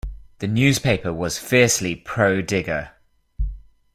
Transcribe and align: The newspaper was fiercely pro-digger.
The 0.39 0.47
newspaper 0.47 1.13
was 1.13 1.37
fiercely 1.37 1.93
pro-digger. 1.93 2.93